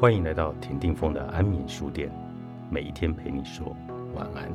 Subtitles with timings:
[0.00, 2.10] 欢迎来到田定峰的安眠书店，
[2.70, 3.76] 每一天陪你说
[4.14, 4.50] 晚安。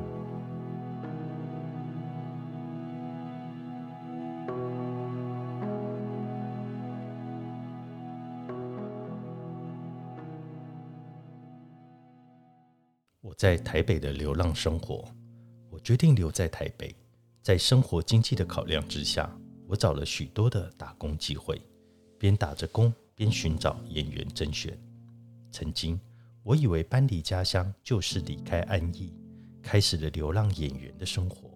[13.20, 15.04] 我在台北的流浪生活，
[15.70, 16.92] 我决定留在台北。
[17.40, 19.30] 在生活经济的考量之下，
[19.68, 21.62] 我找了许多的打工机会，
[22.18, 24.76] 边打着工边寻找演员甄选。
[25.50, 26.00] 曾经，
[26.42, 29.12] 我以为搬离家乡就是离开安逸，
[29.62, 31.50] 开始了流浪演员的生活。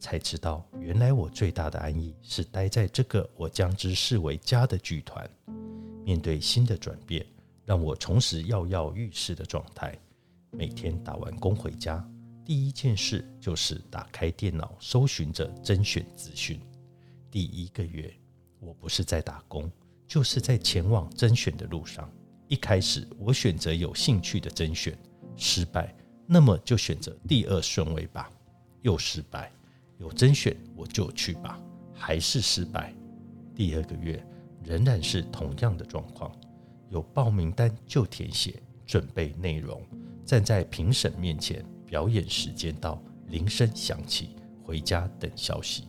[0.00, 5.28] 才知道，原来我最大的安逸是待在这个我将之视为家的剧团。
[6.04, 7.26] 面对新的转变，
[7.64, 9.98] 让我重拾跃跃欲试的状态。
[10.50, 12.08] 每天打完工回家，
[12.44, 16.58] 第一件事就是打开电脑，搜寻着甄选资讯。
[17.30, 18.10] 第一个月，
[18.58, 19.70] 我不是在打工，
[20.06, 22.10] 就是在前往甄选的路上。
[22.48, 24.96] 一开始我选择有兴趣的甄选，
[25.36, 25.94] 失败，
[26.26, 28.30] 那么就选择第二顺位吧。
[28.80, 29.52] 又失败，
[29.98, 31.60] 有甄选我就去吧，
[31.92, 32.94] 还是失败。
[33.54, 34.24] 第二个月
[34.64, 36.32] 仍然是同样的状况，
[36.88, 39.82] 有报名单就填写，准备内容，
[40.24, 44.30] 站在评审面前，表演时间到，铃声响起，
[44.64, 45.84] 回家等消息。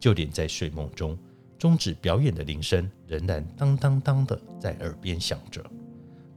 [0.00, 1.16] 就连在睡梦中，
[1.58, 5.64] 终止表演的铃声仍然当当当的在耳边响着。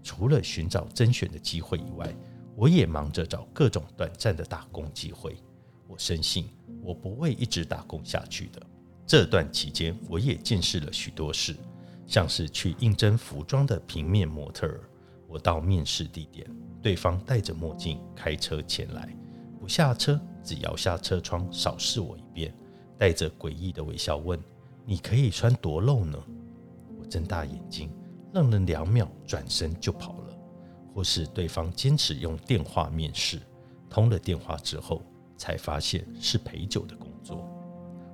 [0.05, 2.15] 除了寻找甄选的机会以外，
[2.55, 5.35] 我也忙着找各种短暂的打工机会。
[5.87, 6.47] 我深信
[6.83, 8.61] 我不会一直打工下去的。
[9.07, 11.55] 这段期间，我也见识了许多事，
[12.05, 14.79] 像是去应征服装的平面模特儿。
[15.27, 16.47] 我到面试地点，
[16.83, 19.11] 对方戴着墨镜开车前来，
[19.59, 22.53] 不下车，只摇下车窗扫视我一遍，
[22.95, 24.39] 带着诡异的微笑问
[24.85, 26.23] ：“你可以穿多露呢？”
[26.99, 27.89] 我睁大眼睛。
[28.35, 30.37] 愣了两秒，转身就跑了。
[30.93, 33.41] 或是对方坚持用电话面试，
[33.89, 35.01] 通了电话之后，
[35.37, 37.49] 才发现是陪酒的工作。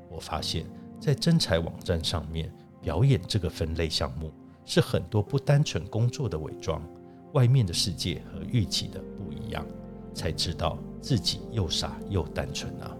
[0.09, 0.65] 我发现，
[0.99, 4.31] 在真才网站上面表演这个分类项目，
[4.63, 6.81] 是很多不单纯工作的伪装。
[7.33, 9.65] 外面的世界和预期的不一样，
[10.13, 12.95] 才知道自己又傻又单纯啊！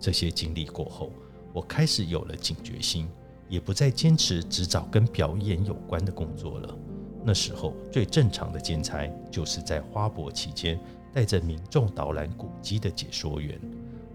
[0.00, 1.12] 这些经历过后，
[1.52, 3.08] 我开始有了警觉心。
[3.52, 6.74] 也不再坚持只找跟表演有关的工作了。
[7.22, 10.80] 那时候最正常的兼差，就是在花博期间
[11.12, 13.60] 带着民众导览古迹的解说员，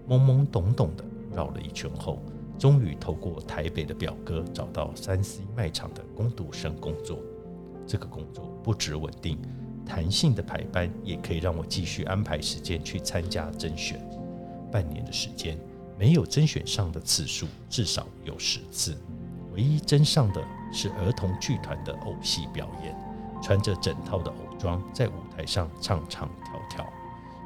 [0.08, 2.20] 懵懵懂懂的绕了一圈后，
[2.58, 7.20] 终于透过台北的表哥找到三 C 卖场的工读生工作。
[7.86, 9.38] 这个工作不止稳定，
[9.86, 14.04] 弹性的排班也可以让我继续安排时间去参加甄选。
[14.72, 15.56] 半年的时间，
[15.96, 18.96] 没有甄选上的次数至少有十次。
[19.58, 22.96] 唯一真上的是儿童剧团的偶戏表演，
[23.42, 26.86] 穿着整套的偶装在舞台上唱唱跳跳。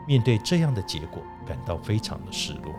[0.07, 2.75] 面对这样的结果，感到非常的失落，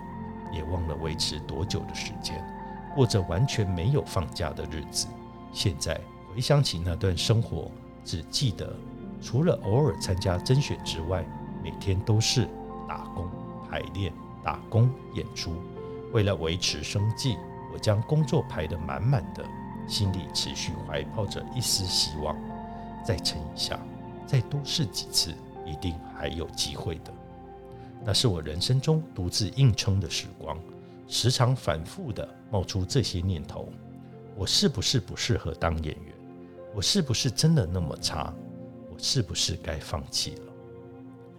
[0.54, 2.46] 也忘了维持多久的时间，
[2.94, 5.08] 过着完全没有放假的日子。
[5.52, 6.00] 现在
[6.32, 7.72] 回想起那段生活，
[8.06, 8.72] 只记得
[9.20, 11.26] 除了偶尔参加甄选之外，
[11.64, 12.48] 每天都是
[12.88, 13.28] 打工
[13.68, 14.14] 排练、
[14.44, 15.56] 打工演出，
[16.12, 17.36] 为了维持生计。
[17.74, 19.44] 我将工作排得满满的，
[19.88, 22.38] 心里持续怀抱着一丝希望，
[23.04, 23.80] 再撑一下，
[24.28, 25.34] 再多试几次，
[25.66, 27.12] 一定还有机会的。
[28.06, 30.60] 那是我人生中独自硬撑的时光，
[31.08, 33.68] 时常反复的冒出这些念头：
[34.36, 36.14] 我是不是不适合当演员？
[36.76, 38.34] 我是不是真的那么差？
[38.92, 40.54] 我是不是该放弃了？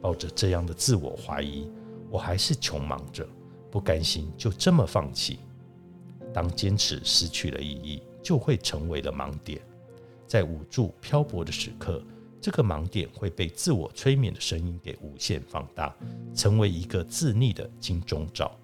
[0.01, 1.71] 抱着这样的自我怀疑，
[2.11, 3.27] 我还是穷忙着，
[3.71, 5.39] 不甘心就这么放弃。
[6.35, 9.63] 当坚持失去了意义，就会成为了盲点。
[10.27, 12.05] 在无助漂泊的时刻，
[12.41, 15.95] 这个盲点会被自我催眠的声音给无限放大，
[16.35, 18.59] 成为一个自溺的金钟罩。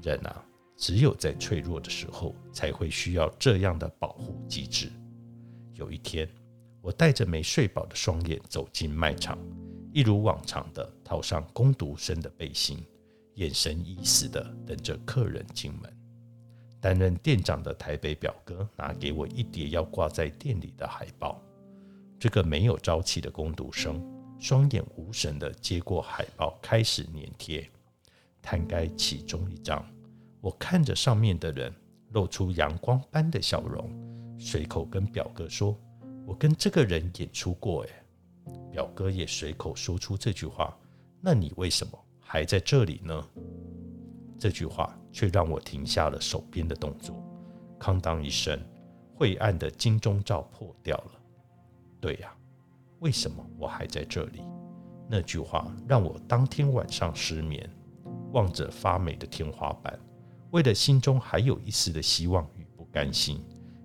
[0.00, 0.44] 人啊，
[0.76, 4.88] 只有在脆弱的时候，才会需要这样的保护机制。
[5.74, 6.28] 有一天，
[6.80, 9.36] 我带着没睡饱的双眼走进卖场，
[9.92, 12.78] 一如往常的套上工读生的背心，
[13.34, 15.97] 眼神已死的等着客人进门。
[16.80, 21.42] 担任店长的台北表哥拿给我一叠要挂在店里的海报。
[22.18, 24.04] 这个没有朝气的工读生，
[24.38, 27.68] 双眼无神的接过海报，开始粘贴。
[28.42, 29.84] 摊开其中一张，
[30.40, 31.72] 我看着上面的人，
[32.12, 33.90] 露出阳光般的笑容，
[34.38, 35.78] 随口跟表哥说
[36.24, 37.90] ：“我跟这个人演出过。”诶，
[38.70, 40.76] 表哥也随口说出这句话
[41.20, 43.26] ：“那你为什么还在这里呢？”
[44.38, 47.20] 这句话却让我停下了手边的动作。
[47.78, 48.58] 哐当一声，
[49.14, 51.12] 晦暗的金钟罩破掉了。
[52.00, 52.32] 对呀，
[53.00, 54.42] 为什么我还在这里？
[55.10, 57.68] 那句话让我当天晚上失眠，
[58.32, 59.98] 望着发霉的天花板，
[60.50, 63.42] 为了心中还有一丝的希望与不甘心，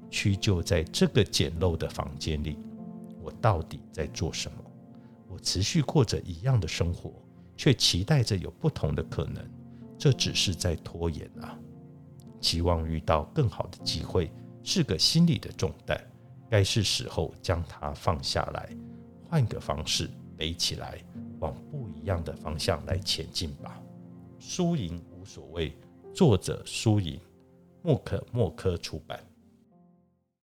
[0.10, 2.58] 屈就在这个简陋的房间里。
[3.22, 4.58] 我到底在做什么？
[5.30, 7.14] 我持续过着一样的生活，
[7.56, 9.44] 却期待着有不同的可能。
[9.98, 11.58] 这只是在拖延啊！
[12.42, 14.32] 期望遇到更好的机会，
[14.64, 15.98] 是个心理的重担。
[16.50, 18.70] 该是时候将它放下来，
[19.30, 21.04] 换个方式背起来，
[21.40, 23.82] 往不一样的方向来前进吧。
[24.40, 25.74] 输赢无所谓。
[26.14, 27.20] 作者：输赢，
[27.82, 29.20] 木可墨科出版。